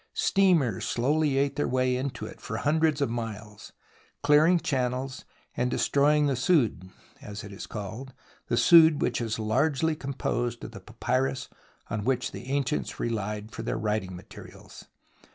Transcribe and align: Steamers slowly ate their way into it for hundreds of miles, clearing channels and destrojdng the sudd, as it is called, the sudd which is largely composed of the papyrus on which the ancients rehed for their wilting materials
Steamers 0.15 0.83
slowly 0.87 1.37
ate 1.37 1.57
their 1.57 1.67
way 1.67 1.95
into 1.95 2.25
it 2.25 2.41
for 2.41 2.57
hundreds 2.57 3.01
of 3.01 3.09
miles, 3.11 3.71
clearing 4.23 4.59
channels 4.59 5.25
and 5.55 5.71
destrojdng 5.71 6.25
the 6.25 6.33
sudd, 6.35 6.89
as 7.21 7.43
it 7.43 7.53
is 7.53 7.67
called, 7.67 8.11
the 8.47 8.55
sudd 8.57 8.97
which 8.99 9.21
is 9.21 9.37
largely 9.37 9.95
composed 9.95 10.63
of 10.63 10.71
the 10.71 10.79
papyrus 10.81 11.49
on 11.87 12.03
which 12.03 12.31
the 12.31 12.47
ancients 12.47 12.93
rehed 12.99 13.51
for 13.51 13.61
their 13.61 13.77
wilting 13.77 14.15
materials 14.15 14.85